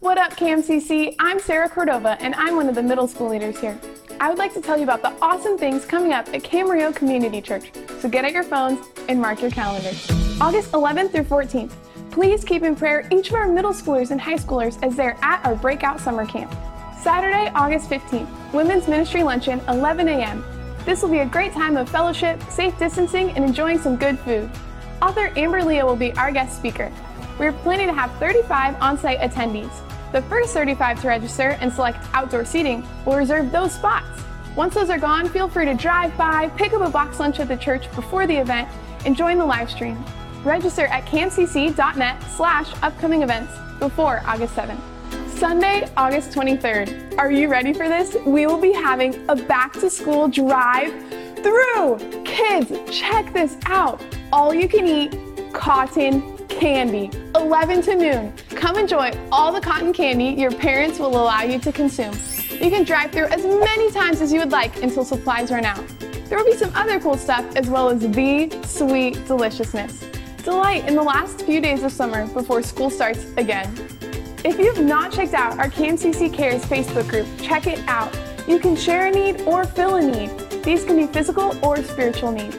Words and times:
What 0.00 0.16
up, 0.16 0.34
KMCC? 0.34 1.14
I'm 1.18 1.38
Sarah 1.38 1.68
Cordova, 1.68 2.16
and 2.22 2.34
I'm 2.36 2.56
one 2.56 2.70
of 2.70 2.74
the 2.74 2.82
middle 2.82 3.06
school 3.06 3.28
leaders 3.28 3.60
here. 3.60 3.78
I 4.18 4.30
would 4.30 4.38
like 4.38 4.54
to 4.54 4.62
tell 4.62 4.78
you 4.78 4.84
about 4.84 5.02
the 5.02 5.12
awesome 5.20 5.58
things 5.58 5.84
coming 5.84 6.14
up 6.14 6.26
at 6.28 6.42
Camarillo 6.42 6.96
Community 6.96 7.42
Church, 7.42 7.70
so 7.98 8.08
get 8.08 8.24
out 8.24 8.32
your 8.32 8.42
phones 8.42 8.80
and 9.10 9.20
mark 9.20 9.42
your 9.42 9.50
calendars. 9.50 10.10
August 10.40 10.72
11th 10.72 11.12
through 11.12 11.24
14th, 11.24 11.72
please 12.10 12.42
keep 12.44 12.62
in 12.62 12.74
prayer 12.74 13.06
each 13.12 13.28
of 13.28 13.34
our 13.34 13.46
middle 13.46 13.74
schoolers 13.74 14.10
and 14.10 14.18
high 14.18 14.36
schoolers 14.36 14.82
as 14.82 14.96
they're 14.96 15.18
at 15.20 15.44
our 15.44 15.54
breakout 15.54 16.00
summer 16.00 16.24
camp. 16.24 16.50
Saturday, 17.02 17.52
August 17.54 17.90
15th, 17.90 18.54
Women's 18.54 18.88
Ministry 18.88 19.22
Luncheon, 19.22 19.60
11 19.68 20.08
a.m. 20.08 20.42
This 20.86 21.02
will 21.02 21.10
be 21.10 21.18
a 21.18 21.26
great 21.26 21.52
time 21.52 21.76
of 21.76 21.90
fellowship, 21.90 22.42
safe 22.44 22.76
distancing, 22.78 23.32
and 23.32 23.44
enjoying 23.44 23.78
some 23.78 23.96
good 23.96 24.18
food. 24.20 24.50
Author 25.02 25.30
Amber 25.36 25.62
Leo 25.62 25.84
will 25.84 25.94
be 25.94 26.14
our 26.14 26.32
guest 26.32 26.56
speaker. 26.56 26.90
We're 27.38 27.52
planning 27.52 27.88
to 27.88 27.92
have 27.92 28.10
35 28.14 28.80
on 28.80 28.96
site 28.96 29.18
attendees. 29.20 29.89
The 30.12 30.22
first 30.22 30.52
35 30.52 31.02
to 31.02 31.08
register 31.08 31.50
and 31.60 31.72
select 31.72 32.04
outdoor 32.14 32.44
seating 32.44 32.86
will 33.06 33.16
reserve 33.16 33.52
those 33.52 33.72
spots. 33.72 34.22
Once 34.56 34.74
those 34.74 34.90
are 34.90 34.98
gone, 34.98 35.28
feel 35.28 35.48
free 35.48 35.64
to 35.66 35.74
drive 35.74 36.16
by, 36.16 36.48
pick 36.56 36.72
up 36.72 36.82
a 36.82 36.90
box 36.90 37.20
lunch 37.20 37.38
at 37.38 37.46
the 37.46 37.56
church 37.56 37.90
before 37.94 38.26
the 38.26 38.36
event, 38.36 38.68
and 39.06 39.16
join 39.16 39.38
the 39.38 39.44
live 39.44 39.70
stream. 39.70 40.02
Register 40.42 40.86
at 40.86 41.04
camcc.net 41.06 42.22
slash 42.24 42.72
upcoming 42.82 43.22
events 43.22 43.52
before 43.78 44.22
August 44.26 44.56
7th. 44.56 44.80
Sunday, 45.38 45.88
August 45.96 46.32
23rd. 46.32 47.16
Are 47.16 47.30
you 47.30 47.48
ready 47.48 47.72
for 47.72 47.88
this? 47.88 48.16
We 48.26 48.46
will 48.46 48.60
be 48.60 48.72
having 48.72 49.14
a 49.28 49.36
back 49.36 49.72
to 49.74 49.88
school 49.88 50.28
drive 50.28 50.92
through. 51.36 51.98
Kids, 52.24 52.72
check 52.90 53.32
this 53.32 53.56
out. 53.66 54.02
All 54.32 54.52
you 54.52 54.68
can 54.68 54.86
eat 54.86 55.52
cotton 55.52 56.29
candy, 56.50 57.10
11 57.34 57.82
to 57.82 57.94
noon. 57.94 58.32
Come 58.50 58.76
enjoy 58.76 59.12
all 59.30 59.52
the 59.52 59.60
cotton 59.60 59.92
candy 59.92 60.26
your 60.30 60.50
parents 60.50 60.98
will 60.98 61.16
allow 61.16 61.42
you 61.42 61.58
to 61.60 61.72
consume. 61.72 62.14
You 62.50 62.70
can 62.70 62.84
drive 62.84 63.12
through 63.12 63.26
as 63.26 63.44
many 63.44 63.90
times 63.90 64.20
as 64.20 64.32
you 64.32 64.40
would 64.40 64.50
like 64.50 64.82
until 64.82 65.04
supplies 65.04 65.50
run 65.50 65.64
out. 65.64 65.82
There 66.28 66.38
will 66.38 66.44
be 66.44 66.56
some 66.56 66.72
other 66.74 67.00
cool 67.00 67.16
stuff 67.16 67.44
as 67.56 67.68
well 67.68 67.88
as 67.88 68.00
the 68.00 68.62
sweet 68.64 69.26
deliciousness. 69.26 70.04
Delight 70.44 70.86
in 70.86 70.94
the 70.94 71.02
last 71.02 71.42
few 71.42 71.60
days 71.60 71.82
of 71.82 71.92
summer 71.92 72.26
before 72.28 72.62
school 72.62 72.90
starts 72.90 73.24
again. 73.36 73.72
If 74.44 74.58
you've 74.58 74.80
not 74.80 75.12
checked 75.12 75.34
out 75.34 75.58
our 75.58 75.68
KMCC 75.68 76.32
Cares 76.32 76.64
Facebook 76.64 77.08
group, 77.08 77.26
check 77.40 77.66
it 77.66 77.78
out. 77.88 78.16
You 78.48 78.58
can 78.58 78.74
share 78.74 79.06
a 79.06 79.10
need 79.10 79.42
or 79.42 79.64
fill 79.64 79.96
a 79.96 80.02
need. 80.02 80.30
These 80.62 80.84
can 80.84 80.96
be 80.96 81.06
physical 81.06 81.58
or 81.64 81.82
spiritual 81.82 82.32
needs. 82.32 82.56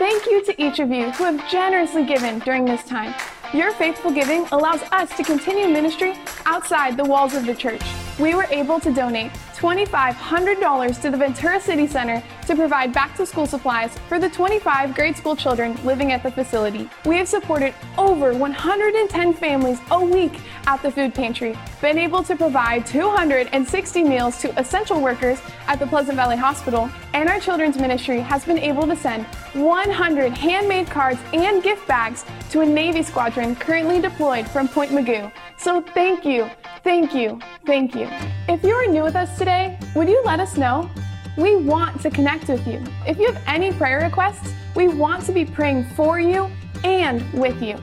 Thank 0.00 0.24
you 0.24 0.42
to 0.44 0.62
each 0.62 0.78
of 0.78 0.90
you 0.90 1.10
who 1.10 1.24
have 1.24 1.46
generously 1.50 2.06
given 2.06 2.38
during 2.38 2.64
this 2.64 2.82
time. 2.84 3.14
Your 3.52 3.70
faithful 3.72 4.10
giving 4.10 4.46
allows 4.50 4.80
us 4.92 5.14
to 5.18 5.22
continue 5.22 5.68
ministry 5.68 6.14
outside 6.46 6.96
the 6.96 7.04
walls 7.04 7.34
of 7.34 7.44
the 7.44 7.54
church. 7.54 7.82
We 8.18 8.34
were 8.34 8.46
able 8.50 8.80
to 8.80 8.90
donate 8.94 9.30
$2,500 9.56 11.02
to 11.02 11.10
the 11.10 11.18
Ventura 11.18 11.60
City 11.60 11.86
Center 11.86 12.22
to 12.50 12.56
provide 12.56 12.92
back 12.92 13.14
to 13.14 13.24
school 13.24 13.46
supplies 13.46 13.96
for 14.08 14.18
the 14.18 14.28
25 14.28 14.92
grade 14.92 15.16
school 15.16 15.36
children 15.36 15.78
living 15.84 16.10
at 16.10 16.20
the 16.24 16.32
facility. 16.32 16.90
We 17.04 17.16
have 17.18 17.28
supported 17.28 17.72
over 17.96 18.34
110 18.34 19.34
families 19.34 19.78
a 19.92 20.04
week 20.04 20.40
at 20.66 20.82
the 20.82 20.90
food 20.90 21.14
pantry, 21.14 21.56
been 21.80 21.96
able 21.96 22.24
to 22.24 22.34
provide 22.34 22.86
260 22.86 24.02
meals 24.02 24.40
to 24.40 24.58
essential 24.58 25.00
workers 25.00 25.40
at 25.68 25.78
the 25.78 25.86
Pleasant 25.86 26.16
Valley 26.16 26.36
Hospital, 26.36 26.90
and 27.14 27.28
our 27.28 27.38
children's 27.38 27.78
ministry 27.78 28.18
has 28.18 28.44
been 28.44 28.58
able 28.58 28.84
to 28.88 28.96
send 28.96 29.26
100 29.54 30.32
handmade 30.32 30.88
cards 30.88 31.20
and 31.32 31.62
gift 31.62 31.86
bags 31.86 32.24
to 32.50 32.62
a 32.62 32.66
Navy 32.66 33.04
squadron 33.04 33.54
currently 33.54 34.00
deployed 34.00 34.48
from 34.48 34.66
Point 34.66 34.90
Mugu. 34.90 35.30
So 35.56 35.82
thank 35.82 36.24
you, 36.24 36.50
thank 36.82 37.14
you, 37.14 37.38
thank 37.64 37.94
you. 37.94 38.08
If 38.48 38.64
you 38.64 38.74
are 38.74 38.86
new 38.88 39.04
with 39.04 39.14
us 39.14 39.38
today, 39.38 39.78
would 39.94 40.08
you 40.08 40.20
let 40.24 40.40
us 40.40 40.56
know? 40.56 40.90
We 41.36 41.56
want 41.56 42.00
to 42.02 42.10
connect 42.10 42.48
with 42.48 42.66
you. 42.66 42.82
If 43.06 43.18
you 43.18 43.32
have 43.32 43.42
any 43.46 43.72
prayer 43.72 44.00
requests, 44.00 44.52
we 44.74 44.88
want 44.88 45.24
to 45.26 45.32
be 45.32 45.44
praying 45.44 45.84
for 45.90 46.20
you 46.20 46.50
and 46.84 47.30
with 47.32 47.62
you. 47.62 47.76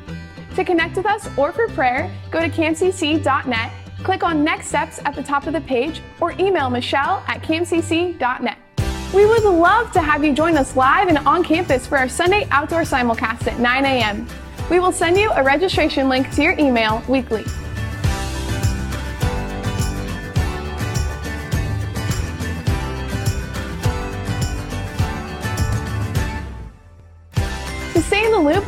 To 0.55 0.63
connect 0.63 0.97
with 0.97 1.05
us 1.05 1.29
or 1.37 1.51
for 1.51 1.67
prayer, 1.69 2.11
go 2.31 2.41
to 2.41 2.49
camcc.net, 2.49 3.71
click 4.03 4.23
on 4.23 4.43
Next 4.43 4.67
Steps 4.67 4.99
at 5.05 5.15
the 5.15 5.23
top 5.23 5.47
of 5.47 5.53
the 5.53 5.61
page, 5.61 6.01
or 6.19 6.31
email 6.39 6.69
Michelle 6.69 7.23
at 7.27 7.41
camcc.net. 7.41 8.57
We 9.13 9.25
would 9.25 9.43
love 9.43 9.91
to 9.93 10.01
have 10.01 10.23
you 10.23 10.33
join 10.33 10.57
us 10.57 10.75
live 10.75 11.07
and 11.07 11.17
on 11.19 11.43
campus 11.43 11.87
for 11.87 11.97
our 11.97 12.09
Sunday 12.09 12.47
outdoor 12.51 12.81
simulcast 12.81 13.47
at 13.47 13.59
9 13.59 13.85
a.m. 13.85 14.27
We 14.69 14.79
will 14.79 14.91
send 14.91 15.17
you 15.17 15.31
a 15.31 15.43
registration 15.43 16.09
link 16.09 16.29
to 16.35 16.43
your 16.43 16.59
email 16.59 17.01
weekly. 17.07 17.45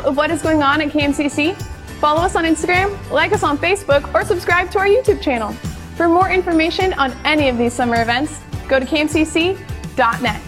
Of 0.06 0.16
what 0.16 0.32
is 0.32 0.42
going 0.42 0.64
on 0.64 0.82
at 0.82 0.90
KMCC, 0.90 1.62
follow 2.00 2.22
us 2.22 2.36
on 2.36 2.46
Instagram, 2.46 2.98
like 3.12 3.34
us 3.34 3.44
on 3.44 3.58
Facebook, 3.58 4.14
or 4.14 4.24
subscribe 4.24 4.72
to 4.72 4.80
our 4.80 4.86
YouTube 4.86 5.22
channel. 5.22 5.52
For 5.98 6.08
more 6.08 6.30
information 6.30 6.94
on 6.94 7.12
any 7.26 7.50
of 7.50 7.58
these 7.58 7.74
summer 7.74 8.02
events, 8.02 8.40
go 8.70 8.80
to 8.80 8.86
camcc.net. 8.86 10.42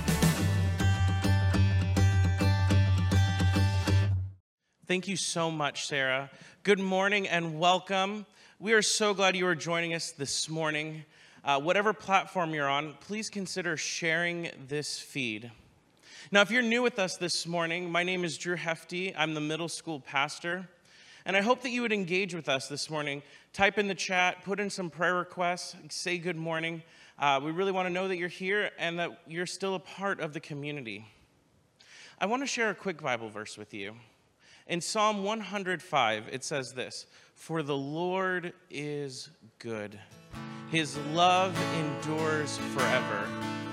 Thank 4.88 5.08
you 5.08 5.18
so 5.18 5.52
much, 5.52 5.88
Sarah. 5.88 6.30
Good 6.64 6.80
morning 6.80 7.28
and 7.28 7.60
welcome. 7.60 8.26
We 8.60 8.74
are 8.74 8.82
so 8.82 9.14
glad 9.14 9.36
you 9.36 9.48
are 9.48 9.56
joining 9.56 9.94
us 9.94 10.12
this 10.12 10.48
morning. 10.48 11.04
Uh, 11.44 11.60
whatever 11.60 11.92
platform 11.92 12.54
you're 12.54 12.70
on, 12.70 12.94
please 13.02 13.30
consider 13.30 13.76
sharing 13.76 14.50
this 14.68 15.00
feed. 15.00 15.52
Now, 16.30 16.42
if 16.42 16.52
you're 16.52 16.62
new 16.62 16.84
with 16.84 17.00
us 17.00 17.18
this 17.18 17.48
morning, 17.48 17.92
my 17.92 18.04
name 18.04 18.24
is 18.24 18.38
Drew 18.38 18.56
Hefty. 18.56 19.16
I'm 19.16 19.34
the 19.34 19.42
middle 19.42 19.68
school 19.68 20.00
pastor. 20.00 20.70
And 21.26 21.36
I 21.36 21.42
hope 21.42 21.62
that 21.64 21.72
you 21.72 21.82
would 21.82 21.92
engage 21.92 22.36
with 22.36 22.48
us 22.48 22.68
this 22.68 22.90
morning. 22.90 23.24
Type 23.54 23.80
in 23.80 23.88
the 23.88 23.96
chat, 23.96 24.44
put 24.44 24.60
in 24.60 24.70
some 24.70 24.90
prayer 24.90 25.16
requests, 25.16 25.76
say 25.90 26.20
good 26.20 26.36
morning. 26.36 26.84
Uh, 27.18 27.40
we 27.44 27.52
really 27.52 27.72
want 27.72 27.88
to 27.88 27.94
know 27.94 28.08
that 28.08 28.18
you're 28.18 28.30
here 28.30 28.70
and 28.78 29.00
that 29.00 29.22
you're 29.28 29.48
still 29.48 29.76
a 29.76 29.80
part 29.80 30.20
of 30.20 30.34
the 30.34 30.40
community. 30.40 31.06
I 32.20 32.28
want 32.28 32.44
to 32.44 32.48
share 32.48 32.70
a 32.70 32.76
quick 32.76 33.02
Bible 33.02 33.30
verse 33.30 33.58
with 33.58 33.74
you. 33.74 33.96
In 34.68 34.80
Psalm 34.80 35.24
105, 35.24 36.30
it 36.32 36.44
says 36.44 36.74
this 36.74 37.08
For 37.36 37.64
the 37.64 37.78
Lord 37.78 38.54
is 38.70 39.30
good, 39.58 40.00
his 40.70 40.98
love 41.14 41.58
endures 41.80 42.58
forever, 42.74 43.28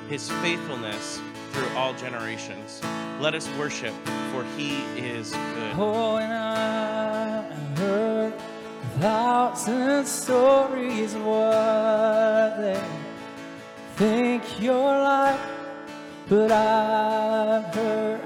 his 0.09 0.31
faithfulness 0.31 1.21
through 1.59 1.77
all 1.77 1.93
generations. 1.95 2.81
Let 3.21 3.35
us 3.35 3.49
worship, 3.59 3.95
for 4.33 4.45
he 4.57 4.79
is 4.97 5.33
good. 5.33 5.75
Oh, 5.77 6.17
and 6.17 6.33
I 6.33 7.43
heard 7.77 8.33
a 8.33 9.01
thousand 9.01 10.07
stories 10.07 11.15
what 11.15 12.59
they 12.59 12.85
think 13.97 14.61
you're 14.61 14.75
like, 14.75 15.41
but 16.29 16.53
I've 16.53 17.75
heard 17.75 18.21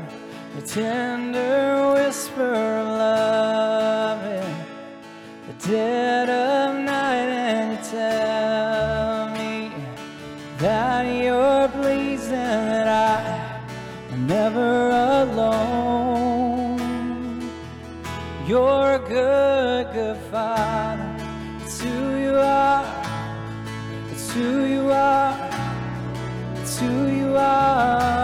the 0.56 0.62
tender 0.66 1.94
whisper 1.94 2.71
You're 18.46 18.94
a 18.94 18.98
good, 18.98 19.92
good 19.92 20.16
father. 20.32 21.16
It's 21.62 21.80
who 21.80 22.16
you 22.16 22.34
are. 22.34 22.84
It's 24.10 24.32
who 24.32 24.64
you 24.64 24.90
are. 24.90 25.50
It's 26.56 26.80
who 26.80 27.06
you 27.06 27.36
are. 27.36 28.21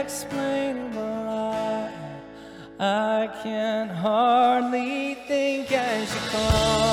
explain 0.00 0.94
why 0.94 1.92
I 2.80 3.28
can 3.42 3.88
hardly 3.88 5.14
think 5.28 5.70
as 5.72 6.14
you 6.14 6.20
call. 6.30 6.89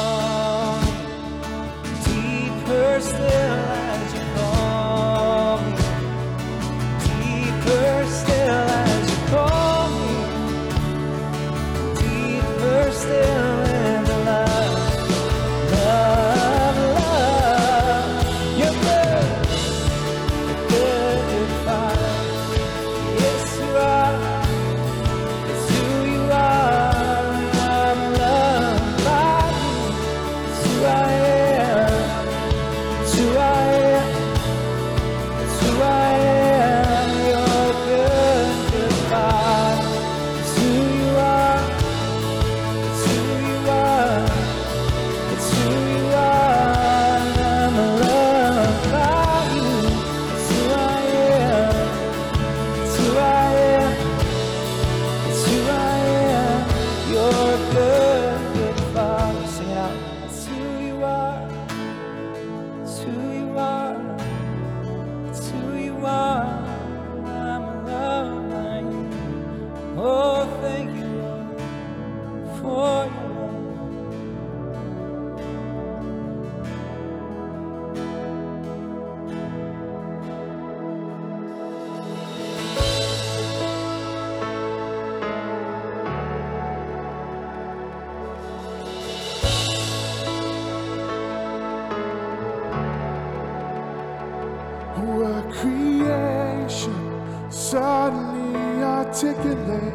Suddenly 97.71 98.81
articulate 98.81 99.93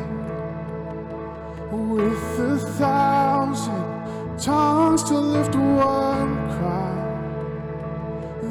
with 1.70 2.38
a 2.38 2.58
thousand 2.78 4.38
tongues 4.38 5.02
to 5.04 5.18
lift 5.18 5.54
one 5.54 6.36
cry. 6.54 6.92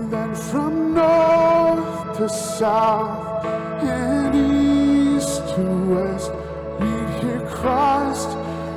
Then 0.10 0.34
from 0.34 0.96
north 0.96 2.18
to 2.18 2.28
south 2.30 3.46
and 3.84 4.34
east 4.36 5.38
to 5.54 5.62
west, 5.94 6.32
we'd 6.80 7.10
hear 7.22 7.42
Christ 7.48 8.30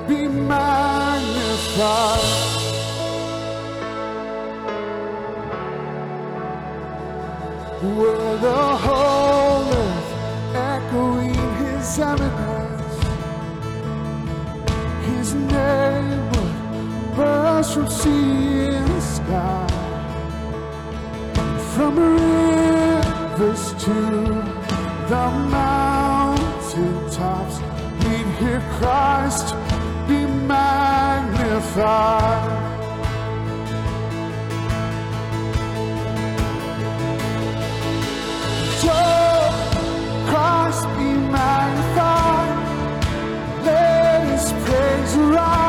be 0.07 0.29
magnified. 0.29 1.25
From 17.75 17.89
sea 17.89 18.69
and 18.69 19.03
sky, 19.03 19.67
from 21.75 21.99
rivers 21.99 23.75
to 23.85 23.95
the 25.11 25.27
mountain 25.51 27.11
tops, 27.11 27.59
we'd 28.05 28.29
hear 28.39 28.61
Christ 28.79 29.57
be 30.07 30.25
magnified. 30.47 32.53
Christ 40.31 40.85
be 40.97 41.11
magnified. 41.39 42.57
Let 43.65 44.21
his 44.31 44.47
praise 44.65 45.15
rise. 45.17 45.64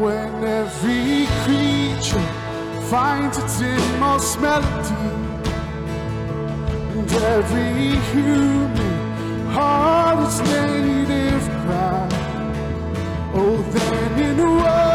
When 0.00 0.44
every 0.44 1.26
creature 1.42 2.20
finds 2.88 3.38
its 3.38 3.60
inmost 3.60 4.40
melody, 4.40 4.94
and 6.92 7.12
every 7.12 7.96
human 8.12 9.46
heart 9.50 10.28
its 10.28 10.38
native 10.38 11.44
cry, 11.64 12.08
oh, 13.34 13.56
then 13.72 14.20
in 14.22 14.38
one, 14.38 14.91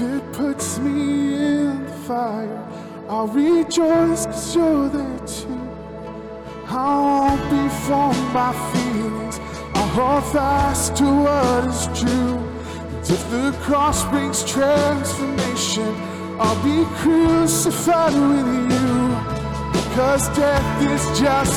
If 0.00 0.04
it 0.04 0.32
puts 0.32 0.78
me 0.78 1.34
in 1.34 1.84
the 1.84 1.92
fire, 2.06 2.64
I'll 3.08 3.26
rejoice 3.26 4.26
because 4.26 4.54
you're 4.54 4.88
there 4.88 5.18
too. 5.26 5.68
I 6.68 6.94
won't 7.02 7.42
be 7.50 7.68
formed 7.82 8.32
by 8.32 8.52
feelings. 8.70 9.40
I'll 9.74 9.88
hold 9.98 10.32
fast 10.32 10.94
to 10.98 11.04
what 11.04 11.66
is 11.66 11.86
true. 11.98 12.38
And 12.38 13.10
if 13.10 13.30
the 13.32 13.50
cross 13.62 14.04
brings 14.08 14.44
transformation, 14.44 15.92
I'll 16.38 16.62
be 16.62 16.84
crucified 16.98 18.14
with 18.14 18.70
you. 18.70 19.08
Because 19.72 20.28
death 20.36 20.86
is 20.86 21.18
just 21.18 21.38